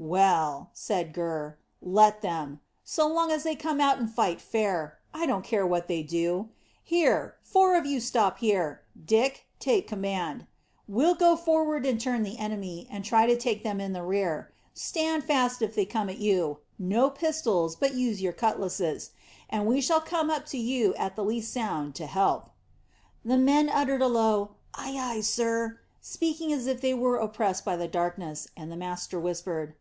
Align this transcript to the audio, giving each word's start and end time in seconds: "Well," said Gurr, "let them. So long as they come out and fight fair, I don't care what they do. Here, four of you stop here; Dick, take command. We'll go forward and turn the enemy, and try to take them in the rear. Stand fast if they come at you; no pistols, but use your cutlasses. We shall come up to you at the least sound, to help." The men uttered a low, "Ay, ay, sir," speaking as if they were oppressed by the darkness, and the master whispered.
"Well," 0.00 0.70
said 0.74 1.12
Gurr, 1.12 1.58
"let 1.82 2.22
them. 2.22 2.60
So 2.84 3.08
long 3.08 3.32
as 3.32 3.42
they 3.42 3.56
come 3.56 3.80
out 3.80 3.98
and 3.98 4.08
fight 4.08 4.40
fair, 4.40 5.00
I 5.12 5.26
don't 5.26 5.44
care 5.44 5.66
what 5.66 5.88
they 5.88 6.04
do. 6.04 6.50
Here, 6.84 7.34
four 7.42 7.74
of 7.76 7.84
you 7.84 7.98
stop 7.98 8.38
here; 8.38 8.82
Dick, 9.04 9.46
take 9.58 9.88
command. 9.88 10.46
We'll 10.86 11.16
go 11.16 11.34
forward 11.34 11.84
and 11.84 12.00
turn 12.00 12.22
the 12.22 12.38
enemy, 12.38 12.86
and 12.88 13.04
try 13.04 13.26
to 13.26 13.36
take 13.36 13.64
them 13.64 13.80
in 13.80 13.92
the 13.92 14.04
rear. 14.04 14.52
Stand 14.72 15.24
fast 15.24 15.62
if 15.62 15.74
they 15.74 15.84
come 15.84 16.08
at 16.08 16.18
you; 16.18 16.58
no 16.78 17.10
pistols, 17.10 17.74
but 17.74 17.94
use 17.94 18.22
your 18.22 18.32
cutlasses. 18.32 19.10
We 19.52 19.80
shall 19.80 20.00
come 20.00 20.30
up 20.30 20.46
to 20.46 20.58
you 20.58 20.94
at 20.94 21.16
the 21.16 21.24
least 21.24 21.52
sound, 21.52 21.96
to 21.96 22.06
help." 22.06 22.50
The 23.24 23.36
men 23.36 23.68
uttered 23.68 24.00
a 24.02 24.06
low, 24.08 24.50
"Ay, 24.74 24.94
ay, 24.96 25.20
sir," 25.22 25.80
speaking 26.00 26.52
as 26.52 26.68
if 26.68 26.80
they 26.80 26.94
were 26.94 27.16
oppressed 27.16 27.64
by 27.64 27.74
the 27.74 27.88
darkness, 27.88 28.46
and 28.56 28.70
the 28.70 28.76
master 28.76 29.18
whispered. 29.18 29.74